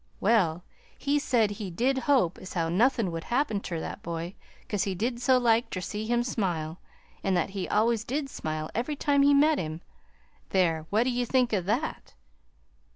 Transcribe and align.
"Well, 0.19 0.63
he 0.97 1.19
said 1.19 1.51
he 1.51 1.69
did 1.69 1.99
hope 2.09 2.39
as 2.39 2.53
how 2.55 2.69
nothin' 2.69 3.11
would 3.11 3.25
happen 3.25 3.59
ter 3.61 3.79
that 3.81 4.01
boy 4.01 4.33
cause 4.67 4.81
he 4.81 4.95
did 4.95 5.21
so 5.21 5.37
like 5.37 5.69
ter 5.69 5.79
see 5.79 6.07
him 6.07 6.23
smile, 6.23 6.79
an' 7.23 7.35
that 7.35 7.51
he 7.51 7.67
always 7.67 8.03
did 8.03 8.27
smile 8.27 8.71
every 8.73 8.95
time 8.95 9.21
he 9.21 9.35
met 9.35 9.59
him! 9.59 9.81
There, 10.49 10.87
what 10.89 11.03
do 11.03 11.11
ye 11.11 11.23
think 11.23 11.53
o' 11.53 11.61
that?" 11.61 12.15